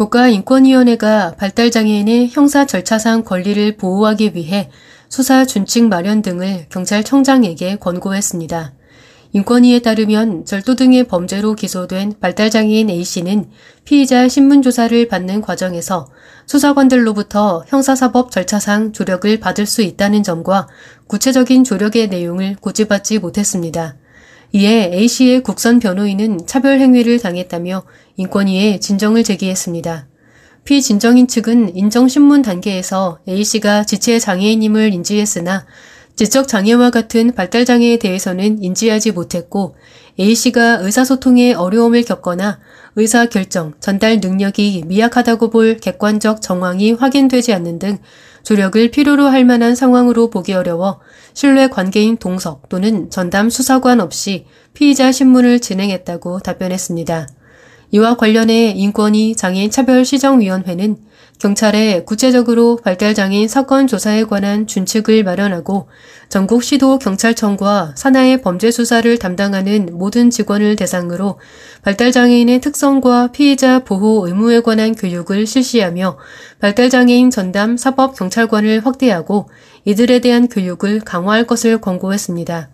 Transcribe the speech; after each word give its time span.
국가인권위원회가 0.00 1.34
발달장애인의 1.36 2.30
형사 2.30 2.64
절차상 2.64 3.22
권리를 3.22 3.76
보호하기 3.76 4.32
위해 4.34 4.70
수사 5.10 5.44
준칙 5.44 5.88
마련 5.88 6.22
등을 6.22 6.68
경찰청장에게 6.70 7.76
권고했습니다. 7.76 8.72
인권위에 9.32 9.80
따르면 9.80 10.46
절도 10.46 10.76
등의 10.76 11.04
범죄로 11.06 11.54
기소된 11.54 12.14
발달장애인 12.18 12.88
A씨는 12.88 13.50
피의자 13.84 14.26
신문조사를 14.26 15.06
받는 15.06 15.42
과정에서 15.42 16.06
수사관들로부터 16.46 17.64
형사사법 17.68 18.30
절차상 18.30 18.94
조력을 18.94 19.38
받을 19.38 19.66
수 19.66 19.82
있다는 19.82 20.22
점과 20.22 20.66
구체적인 21.08 21.62
조력의 21.64 22.08
내용을 22.08 22.56
고지받지 22.58 23.18
못했습니다. 23.18 23.96
이에 24.52 24.90
A씨의 24.92 25.42
국선 25.42 25.78
변호인은 25.78 26.46
차별 26.46 26.80
행위를 26.80 27.20
당했다며 27.20 27.84
인권위에 28.16 28.80
진정을 28.80 29.22
제기했습니다. 29.22 30.08
피진정인 30.64 31.28
측은 31.28 31.76
인정신문 31.76 32.42
단계에서 32.42 33.20
A씨가 33.28 33.84
지체 33.84 34.18
장애인임을 34.18 34.92
인지했으나 34.92 35.66
지적 36.16 36.48
장애와 36.48 36.90
같은 36.90 37.32
발달 37.34 37.64
장애에 37.64 37.98
대해서는 37.98 38.62
인지하지 38.62 39.12
못했고 39.12 39.76
A씨가 40.18 40.80
의사소통에 40.80 41.54
어려움을 41.54 42.02
겪거나 42.02 42.58
의사 42.96 43.26
결정, 43.26 43.72
전달 43.80 44.18
능력이 44.20 44.82
미약하다고 44.86 45.50
볼 45.50 45.76
객관적 45.76 46.42
정황이 46.42 46.92
확인되지 46.92 47.54
않는 47.54 47.78
등 47.78 47.98
조력을 48.42 48.90
필요로 48.90 49.26
할 49.26 49.44
만한 49.44 49.74
상황으로 49.74 50.30
보기 50.30 50.52
어려워 50.52 51.00
신뢰 51.34 51.68
관계인 51.68 52.16
동석 52.16 52.68
또는 52.68 53.10
전담 53.10 53.50
수사관 53.50 54.00
없이 54.00 54.46
피의자 54.74 55.12
신문을 55.12 55.60
진행했다고 55.60 56.40
답변했습니다. 56.40 57.26
이와 57.92 58.16
관련해 58.16 58.74
인권위 58.76 59.34
장애인 59.34 59.70
차별시정위원회는 59.70 60.96
경찰에 61.40 62.04
구체적으로 62.04 62.76
발달장애인 62.76 63.48
사건 63.48 63.86
조사에 63.86 64.24
관한 64.24 64.66
준칙을 64.66 65.24
마련하고 65.24 65.88
전국 66.28 66.62
시도 66.62 66.98
경찰청과 66.98 67.94
산하의 67.96 68.42
범죄 68.42 68.70
수사를 68.70 69.18
담당하는 69.18 69.88
모든 69.92 70.28
직원을 70.28 70.76
대상으로 70.76 71.40
발달장애인의 71.82 72.60
특성과 72.60 73.28
피해자 73.32 73.80
보호 73.80 74.26
의무에 74.26 74.60
관한 74.60 74.94
교육을 74.94 75.46
실시하며 75.46 76.18
발달장애인 76.60 77.30
전담 77.30 77.78
사법 77.78 78.14
경찰관을 78.16 78.84
확대하고 78.84 79.48
이들에 79.86 80.18
대한 80.18 80.46
교육을 80.46 81.00
강화할 81.00 81.46
것을 81.46 81.80
권고했습니다. 81.80 82.68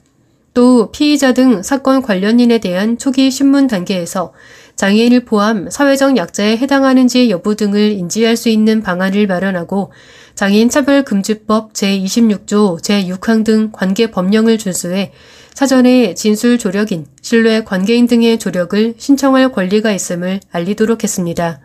또 0.55 0.91
피의자 0.91 1.34
등 1.34 1.62
사건 1.62 2.00
관련인에 2.00 2.59
대한 2.59 2.97
초기 2.98 3.31
신문 3.31 3.67
단계에서 3.67 4.33
장애인을 4.77 5.24
포함 5.24 5.70
사회적 5.70 6.16
약자에 6.16 6.58
해당하는지 6.58 7.30
여부 7.30 7.56
등을 7.56 7.92
인지할 7.92 8.36
수 8.36 8.48
있는 8.48 8.82
방안을 8.82 9.27
마련하고 9.27 9.92
장애인 10.34 10.69
차별 10.69 11.02
금지법 11.02 11.72
제26조 11.72 12.80
제6항 12.82 13.44
등 13.44 13.70
관계 13.72 14.10
법령을 14.10 14.58
준수해 14.58 15.12
사전에 15.54 16.12
진술 16.12 16.58
조력인, 16.58 17.06
신뢰 17.22 17.64
관계인 17.64 18.06
등의 18.06 18.38
조력을 18.38 18.94
신청할 18.98 19.53
권리가 19.53 19.91
있음을 19.92 20.41
알리도록 20.53 21.03
했습니다. 21.03 21.60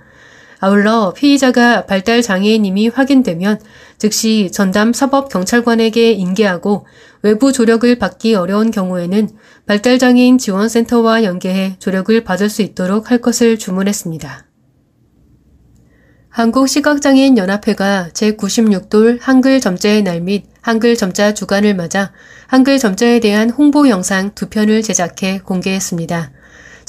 아울러 0.64 1.12
피의자가 1.14 1.88
발달 1.88 2.22
장애인임이 2.22 2.90
확인되면 2.90 3.60
즉시 3.98 4.52
전담 4.54 4.94
사법경찰관에게 4.94 6.12
인계하고 6.12 6.86
외부 7.24 7.52
조력을 7.52 7.94
받기 7.98 8.36
어려운 8.36 8.70
경우에는 8.70 9.30
발달 9.66 9.98
장애인 9.98 10.38
지원센터와 10.38 11.24
연계해 11.24 11.78
조력을 11.80 12.24
받을 12.24 12.48
수 12.48 12.62
있도록 12.62 13.10
할 13.10 13.18
것을 13.18 13.58
주문했습니다. 13.58 14.46
한국시각장애인 16.30 17.40
연합회가 17.40 18.10
제96돌 18.14 19.18
한글 19.20 19.60
점자의 19.60 20.04
날 20.04 20.22
및 20.22 20.46
한글 20.62 20.96
점자 20.96 21.34
주간을 21.34 21.76
맞아 21.76 22.14
한글 22.46 22.78
점자에 22.78 23.20
대한 23.20 23.50
홍보 23.50 23.90
영상 23.90 24.36
두 24.36 24.48
편을 24.48 24.84
제작해 24.84 25.40
공개했습니다. 25.40 26.32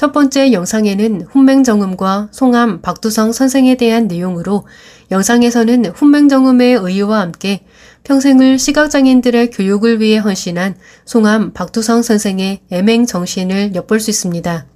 첫 0.02 0.10
번째 0.10 0.50
영상에는 0.50 1.28
훈맹정음과 1.30 2.30
송암 2.32 2.80
박두성 2.82 3.30
선생에 3.32 3.76
대한 3.76 4.08
내용으로 4.08 4.66
영상에서는 5.12 5.86
훈맹정음의 5.94 6.74
의의와 6.74 7.20
함께 7.20 7.60
평생을 8.02 8.58
시각장애인들의 8.58 9.50
교육을 9.52 10.00
위해 10.00 10.18
헌신한 10.18 10.74
송암 11.04 11.52
박두성 11.52 12.02
선생의 12.02 12.62
애맹 12.72 13.06
정신을 13.06 13.76
엿볼 13.76 14.00
수 14.00 14.10
있습니다. 14.10 14.66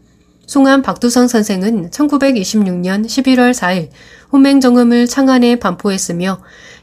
송암 0.47 0.83
박두성 0.83 1.27
선생은 1.27 1.91
1926년 1.91 3.05
11월 3.07 3.53
4일 3.53 3.89
훈맹정음을 4.31 5.09
창안에 5.09 5.57
반포했으며 5.57 6.41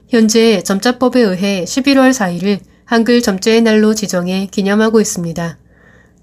현재 0.10 0.62
점자법에 0.64 1.22
의해 1.22 1.64
11월 1.64 2.12
4일을 2.12 2.60
한글 2.84 3.22
점자의 3.22 3.62
날로 3.62 3.96
지정해 3.96 4.50
기념하고 4.52 5.00
있습니다. 5.00 5.63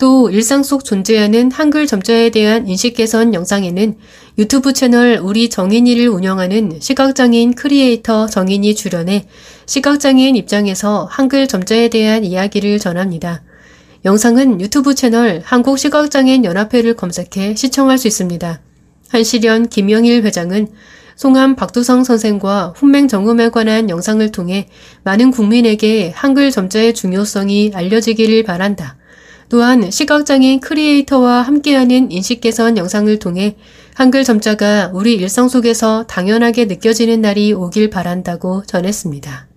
또 0.00 0.30
일상 0.30 0.62
속 0.62 0.82
존재하는 0.82 1.52
한글 1.52 1.86
점자에 1.86 2.30
대한 2.30 2.66
인식 2.66 2.94
개선 2.94 3.34
영상에는 3.34 3.98
유튜브 4.38 4.72
채널 4.72 5.20
우리 5.22 5.50
정인이를 5.50 6.08
운영하는 6.08 6.78
시각장애인 6.80 7.52
크리에이터 7.54 8.26
정인이 8.26 8.74
출연해 8.74 9.26
시각장애인 9.66 10.36
입장에서 10.36 11.06
한글 11.10 11.46
점자에 11.46 11.90
대한 11.90 12.24
이야기를 12.24 12.78
전합니다. 12.78 13.42
영상은 14.06 14.62
유튜브 14.62 14.94
채널 14.94 15.42
한국시각장애인 15.44 16.46
연합회를 16.46 16.96
검색해 16.96 17.54
시청할 17.54 17.98
수 17.98 18.08
있습니다. 18.08 18.58
한시련 19.10 19.68
김영일 19.68 20.22
회장은 20.22 20.68
송암 21.16 21.56
박두성 21.56 22.04
선생과 22.04 22.72
훈맹 22.74 23.06
정음에 23.06 23.50
관한 23.50 23.90
영상을 23.90 24.32
통해 24.32 24.66
많은 25.04 25.30
국민에게 25.30 26.10
한글 26.16 26.50
점자의 26.50 26.94
중요성이 26.94 27.72
알려지기를 27.74 28.44
바란다. 28.44 28.96
또한 29.50 29.90
시각장애인 29.90 30.60
크리에이터와 30.60 31.42
함께하는 31.42 32.12
인식 32.12 32.40
개선 32.40 32.78
영상을 32.78 33.18
통해 33.18 33.56
한글 33.94 34.22
점자가 34.22 34.92
우리 34.94 35.14
일상 35.14 35.48
속에서 35.48 36.04
당연하게 36.06 36.66
느껴지는 36.66 37.20
날이 37.20 37.52
오길 37.52 37.90
바란다고 37.90 38.62
전했습니다. 38.64 39.48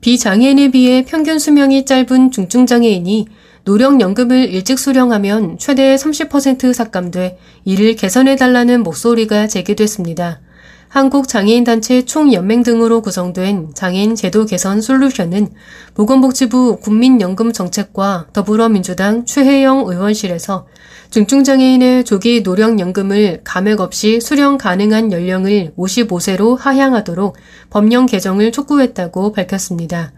비장애인에 0.00 0.70
비해 0.70 1.04
평균 1.04 1.38
수명이 1.38 1.84
짧은 1.84 2.30
중증장애인이 2.30 3.26
노령연금을 3.64 4.48
일찍 4.48 4.78
수령하면 4.78 5.58
최대 5.58 5.94
30% 5.94 6.72
삭감돼 6.72 7.38
이를 7.66 7.96
개선해달라는 7.96 8.82
목소리가 8.82 9.46
제기됐습니다. 9.46 10.40
한국장애인단체 10.88 12.06
총연맹 12.06 12.62
등으로 12.62 13.02
구성된 13.02 13.72
장애인 13.74 14.14
제도 14.14 14.46
개선 14.46 14.80
솔루션은 14.80 15.48
보건복지부 15.94 16.80
국민연금정책과 16.80 18.28
더불어민주당 18.32 19.26
최혜영 19.26 19.84
의원실에서 19.86 20.66
중증장애인의 21.10 22.04
조기 22.04 22.40
노령연금을 22.42 23.42
감액 23.44 23.80
없이 23.80 24.20
수령 24.20 24.58
가능한 24.58 25.12
연령을 25.12 25.72
55세로 25.76 26.58
하향하도록 26.58 27.36
법령 27.70 28.06
개정을 28.06 28.52
촉구했다고 28.52 29.32
밝혔습니다. 29.32 30.12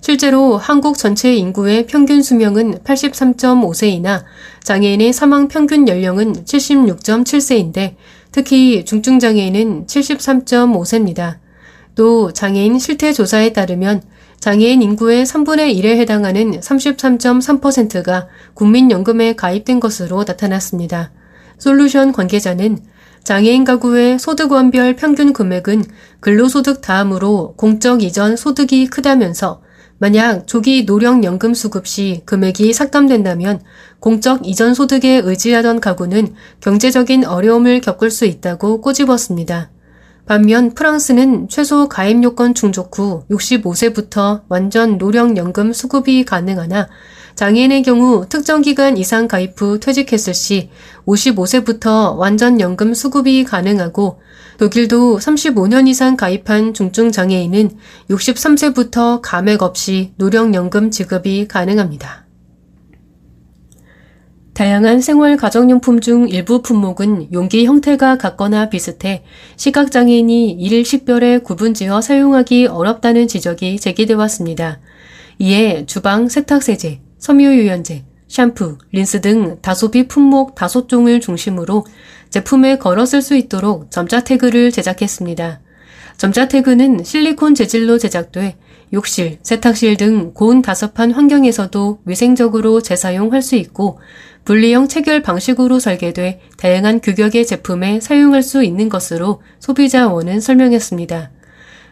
실제로 0.00 0.56
한국 0.56 0.98
전체 0.98 1.32
인구의 1.34 1.86
평균 1.86 2.22
수명은 2.22 2.78
83.5세이나 2.78 4.24
장애인의 4.64 5.12
사망 5.12 5.46
평균 5.48 5.86
연령은 5.86 6.44
76.7세인데 6.44 7.94
특히 8.32 8.84
중증장애인은 8.84 9.86
73.5세입니다. 9.86 11.36
또 11.94 12.32
장애인 12.32 12.78
실태조사에 12.78 13.52
따르면 13.52 14.02
장애인 14.40 14.82
인구의 14.82 15.24
3분의 15.24 15.76
1에 15.78 15.98
해당하는 15.98 16.58
33.3%가 16.58 18.26
국민연금에 18.54 19.34
가입된 19.34 19.78
것으로 19.78 20.24
나타났습니다. 20.26 21.12
솔루션 21.58 22.10
관계자는 22.10 22.78
장애인 23.22 23.64
가구의 23.64 24.18
소득원별 24.18 24.96
평균 24.96 25.32
금액은 25.32 25.84
근로소득 26.18 26.80
다음으로 26.80 27.54
공적 27.56 28.02
이전 28.02 28.36
소득이 28.36 28.88
크다면서 28.88 29.62
만약 30.02 30.48
조기 30.48 30.82
노령연금 30.82 31.54
수급 31.54 31.86
시 31.86 32.22
금액이 32.24 32.72
삭감된다면 32.72 33.60
공적 34.00 34.44
이전 34.44 34.74
소득에 34.74 35.20
의지하던 35.22 35.78
가구는 35.78 36.34
경제적인 36.58 37.24
어려움을 37.24 37.80
겪을 37.80 38.10
수 38.10 38.24
있다고 38.24 38.80
꼬집었습니다. 38.80 39.70
반면 40.26 40.74
프랑스는 40.74 41.48
최소 41.48 41.88
가입 41.88 42.20
요건 42.24 42.52
충족 42.52 42.98
후 42.98 43.22
65세부터 43.30 44.42
완전 44.48 44.98
노령연금 44.98 45.72
수급이 45.72 46.24
가능하나 46.24 46.88
장애인의 47.34 47.82
경우 47.82 48.26
특정 48.28 48.62
기간 48.62 48.96
이상 48.96 49.28
가입 49.28 49.60
후 49.60 49.80
퇴직했을 49.80 50.34
시 50.34 50.70
55세부터 51.06 52.16
완전 52.16 52.60
연금 52.60 52.94
수급이 52.94 53.44
가능하고 53.44 54.20
독일도 54.58 55.18
35년 55.18 55.88
이상 55.88 56.16
가입한 56.16 56.74
중증 56.74 57.10
장애인은 57.10 57.70
63세부터 58.10 59.20
감액 59.22 59.62
없이 59.62 60.12
노령연금 60.16 60.90
지급이 60.90 61.48
가능합니다. 61.48 62.26
다양한 64.54 65.00
생활 65.00 65.38
가정용품 65.38 66.00
중 66.00 66.28
일부 66.28 66.60
품목은 66.60 67.32
용기 67.32 67.64
형태가 67.64 68.18
같거나 68.18 68.68
비슷해 68.68 69.24
시각장애인이 69.56 70.50
일 70.52 70.84
식별에 70.84 71.38
구분지어 71.38 72.02
사용하기 72.02 72.66
어렵다는 72.66 73.28
지적이 73.28 73.80
제기돼 73.80 74.12
왔습니다. 74.12 74.80
이에 75.38 75.86
주방 75.86 76.28
세탁세제, 76.28 77.00
섬유유연제, 77.22 78.02
샴푸, 78.26 78.78
린스 78.90 79.20
등 79.20 79.58
다소비 79.62 80.08
품목 80.08 80.56
다섯 80.56 80.88
종을 80.88 81.20
중심으로 81.20 81.86
제품에 82.30 82.78
걸어 82.78 83.06
쓸 83.06 83.22
수 83.22 83.36
있도록 83.36 83.92
점자 83.92 84.24
태그를 84.24 84.72
제작했습니다. 84.72 85.60
점자 86.16 86.48
태그는 86.48 87.04
실리콘 87.04 87.54
재질로 87.54 87.98
제작돼 87.98 88.56
욕실, 88.92 89.38
세탁실 89.44 89.98
등 89.98 90.34
고온 90.34 90.62
다습한 90.62 91.12
환경에서도 91.12 92.00
위생적으로 92.04 92.80
재사용할 92.80 93.40
수 93.40 93.54
있고 93.54 94.00
분리형 94.44 94.88
체결 94.88 95.22
방식으로 95.22 95.78
설계돼 95.78 96.40
다양한 96.58 97.00
규격의 97.00 97.46
제품에 97.46 98.00
사용할 98.00 98.42
수 98.42 98.64
있는 98.64 98.88
것으로 98.88 99.42
소비자원은 99.60 100.40
설명했습니다. 100.40 101.30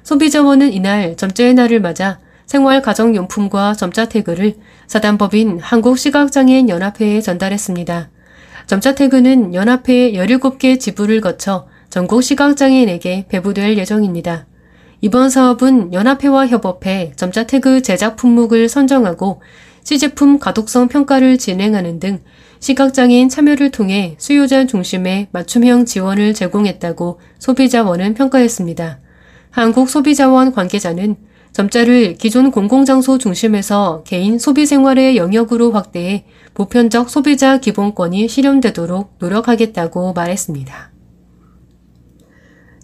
소비자원은 0.03 0.73
이날 0.73 1.17
점자의 1.17 1.55
날을 1.55 1.81
맞아 1.81 2.19
생활 2.51 2.83
가정용품과 2.83 3.75
점자 3.75 4.07
태그를 4.07 4.57
사단법인 4.89 5.61
한국시각장애인 5.61 6.69
연합회에 6.69 7.21
전달했습니다. 7.21 8.11
점자 8.67 8.97
태그는 8.97 9.55
연합회 9.55 10.11
17개 10.15 10.81
지부를 10.81 11.21
거쳐 11.21 11.69
전국 11.91 12.25
시각장애인에게 12.25 13.27
배부될 13.29 13.79
예정입니다. 13.79 14.47
이번 15.01 15.31
사업은 15.31 15.93
연합회와 15.93 16.49
협업해 16.49 17.13
점자 17.15 17.47
태그 17.47 17.83
제작 17.83 18.17
품목을 18.17 18.69
선정하고 18.69 19.43
시제품 19.85 20.41
가독성 20.41 20.89
평가를 20.89 21.39
진행하는 21.39 22.01
등 22.01 22.19
시각장애인 22.59 23.29
참여를 23.29 23.71
통해 23.71 24.17
수요자 24.19 24.67
중심의 24.67 25.29
맞춤형 25.31 25.85
지원을 25.85 26.35
제공했다고 26.35 27.21
소비자원은 27.39 28.15
평가했습니다. 28.15 28.99
한국소비자원 29.51 30.51
관계자는 30.51 31.30
점자를 31.53 32.15
기존 32.15 32.51
공공장소 32.51 33.19
중심에서 33.19 34.03
개인 34.07 34.39
소비 34.39 34.67
생활의 34.67 35.17
영역으로 35.17 35.73
확대해 35.73 36.25
보편적 36.55 37.11
소비자 37.11 37.59
기본권이 37.59 38.29
실현되도록 38.29 39.17
노력하겠다고 39.19 40.13
말했습니다. 40.13 40.91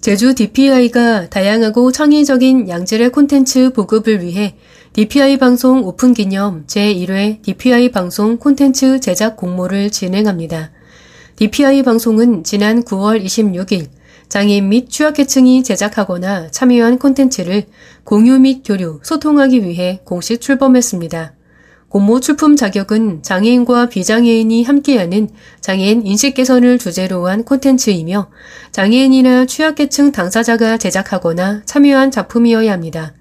제주 0.00 0.34
DPI가 0.34 1.30
다양하고 1.30 1.90
창의적인 1.90 2.68
양질의 2.68 3.10
콘텐츠 3.10 3.72
보급을 3.72 4.22
위해 4.22 4.54
DPI 4.92 5.36
방송 5.38 5.84
오픈 5.84 6.14
기념 6.14 6.64
제1회 6.66 7.42
DPI 7.42 7.90
방송 7.90 8.36
콘텐츠 8.38 9.00
제작 9.00 9.36
공모를 9.36 9.90
진행합니다. 9.90 10.70
DPI 11.36 11.82
방송은 11.82 12.44
지난 12.44 12.82
9월 12.84 13.22
26일 13.22 13.88
장애인 14.28 14.68
및 14.68 14.90
취약계층이 14.90 15.62
제작하거나 15.62 16.50
참여한 16.50 16.98
콘텐츠를 16.98 17.64
공유 18.04 18.38
및 18.38 18.62
교류, 18.64 19.00
소통하기 19.02 19.64
위해 19.64 20.00
공식 20.04 20.40
출범했습니다. 20.40 21.34
공모 21.88 22.20
출품 22.20 22.56
자격은 22.56 23.22
장애인과 23.22 23.88
비장애인이 23.88 24.64
함께하는 24.64 25.28
장애인 25.60 26.06
인식 26.06 26.34
개선을 26.34 26.78
주제로 26.78 27.26
한 27.28 27.44
콘텐츠이며 27.44 28.30
장애인이나 28.72 29.46
취약계층 29.46 30.12
당사자가 30.12 30.78
제작하거나 30.78 31.62
참여한 31.64 32.10
작품이어야 32.10 32.72
합니다. 32.72 33.14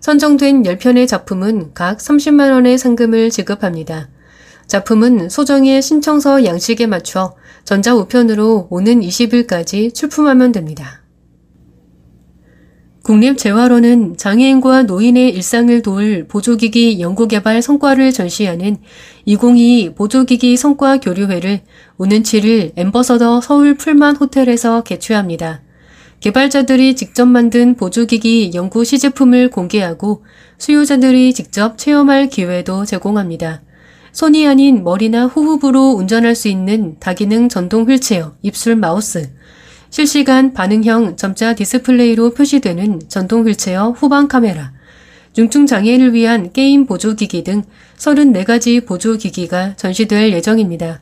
선정된 0.00 0.62
10편의 0.64 1.08
작품은 1.08 1.74
각 1.74 1.98
30만원의 1.98 2.76
상금을 2.76 3.30
지급합니다. 3.30 4.08
작품은 4.66 5.28
소정의 5.28 5.82
신청서 5.82 6.44
양식에 6.44 6.86
맞춰 6.86 7.34
전자우편으로 7.64 8.68
오는 8.70 9.00
20일까지 9.00 9.94
출품하면 9.94 10.52
됩니다. 10.52 11.02
국립재활원은 13.02 14.16
장애인과 14.16 14.84
노인의 14.84 15.30
일상을 15.34 15.82
도울 15.82 16.28
보조기기 16.28 17.00
연구개발 17.00 17.60
성과를 17.60 18.12
전시하는 18.12 18.76
2022 19.24 19.94
보조기기 19.94 20.56
성과 20.56 20.98
교류회를 20.98 21.62
오는 21.98 22.22
7일 22.22 22.72
엠버서더 22.76 23.40
서울 23.40 23.76
풀만 23.76 24.16
호텔에서 24.16 24.82
개최합니다. 24.82 25.62
개발자들이 26.20 26.94
직접 26.94 27.26
만든 27.26 27.74
보조기기 27.74 28.52
연구 28.54 28.84
시제품을 28.84 29.50
공개하고 29.50 30.24
수요자들이 30.58 31.34
직접 31.34 31.76
체험할 31.76 32.28
기회도 32.28 32.84
제공합니다. 32.84 33.62
손이 34.12 34.46
아닌 34.46 34.84
머리나 34.84 35.26
호흡으로 35.26 35.92
운전할 35.92 36.34
수 36.34 36.48
있는 36.48 36.96
다기능 37.00 37.48
전동 37.48 37.88
휠체어, 37.88 38.34
입술 38.42 38.76
마우스, 38.76 39.30
실시간 39.88 40.52
반응형 40.52 41.16
점자 41.16 41.54
디스플레이로 41.54 42.34
표시되는 42.34 43.02
전동 43.08 43.46
휠체어 43.46 43.92
후방 43.92 44.28
카메라, 44.28 44.72
중증 45.32 45.64
장애인을 45.64 46.12
위한 46.12 46.52
게임 46.52 46.84
보조기기 46.84 47.42
등 47.42 47.62
34가지 47.96 48.84
보조기기가 48.84 49.76
전시될 49.76 50.32
예정입니다. 50.32 51.00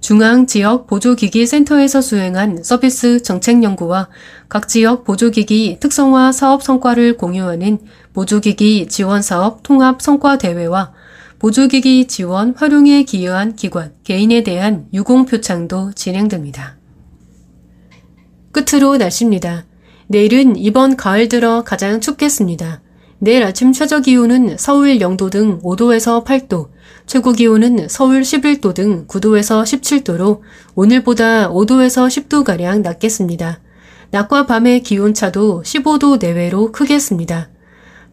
중앙 0.00 0.46
지역 0.46 0.86
보조기기 0.88 1.46
센터에서 1.46 2.00
수행한 2.00 2.64
서비스 2.64 3.22
정책 3.22 3.62
연구와 3.62 4.08
각 4.48 4.66
지역 4.66 5.04
보조기기 5.04 5.76
특성화 5.78 6.32
사업 6.32 6.62
성과를 6.64 7.16
공유하는 7.16 7.78
보조기기 8.12 8.88
지원 8.88 9.22
사업 9.22 9.62
통합 9.62 10.02
성과 10.02 10.38
대회와 10.38 10.92
보조기기 11.40 12.06
지원 12.06 12.54
활용에 12.54 13.02
기여한 13.04 13.56
기관, 13.56 13.94
개인에 14.04 14.42
대한 14.42 14.88
유공 14.92 15.24
표창도 15.24 15.92
진행됩니다. 15.94 16.76
끝으로 18.52 18.98
날씨입니다. 18.98 19.64
내일은 20.06 20.56
이번 20.56 20.96
가을 20.96 21.28
들어 21.28 21.64
가장 21.64 22.02
춥겠습니다. 22.02 22.82
내일 23.20 23.42
아침 23.42 23.72
최저 23.72 24.00
기온은 24.00 24.58
서울 24.58 24.98
0도 24.98 25.30
등 25.30 25.60
5도에서 25.62 26.26
8도, 26.26 26.68
최고 27.06 27.32
기온은 27.32 27.88
서울 27.88 28.20
11도 28.20 28.74
등 28.74 29.06
9도에서 29.06 29.62
17도로 29.62 30.40
오늘보다 30.74 31.48
5도에서 31.48 32.06
10도가량 32.06 32.82
낮겠습니다. 32.82 33.60
낮과 34.10 34.44
밤의 34.44 34.82
기온차도 34.82 35.62
15도 35.62 36.20
내외로 36.20 36.70
크겠습니다. 36.70 37.48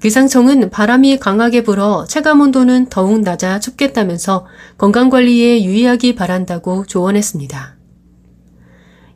기상청은 0.01 0.69
바람이 0.69 1.17
강하게 1.17 1.63
불어 1.63 2.05
체감 2.05 2.41
온도는 2.41 2.87
더욱 2.89 3.21
낮아 3.21 3.59
춥겠다면서 3.59 4.45
건강관리에 4.77 5.63
유의하기 5.63 6.15
바란다고 6.15 6.85
조언했습니다. 6.85 7.77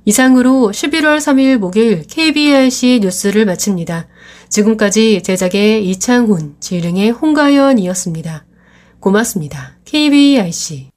이상으로 0.05 0.71
11월 0.73 1.17
3일 1.17 1.57
목요일 1.57 2.03
KBRC 2.07 3.01
뉴스를 3.03 3.45
마칩니다. 3.45 4.07
지금까지 4.50 5.21
제작의 5.23 5.88
이창훈, 5.89 6.55
진행의 6.59 7.11
홍가연이었습니다. 7.11 8.45
고맙습니다. 9.00 9.77
KBRC 9.85 10.89